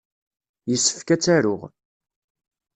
[0.69, 1.61] Yessefk ad tt-aruɣ.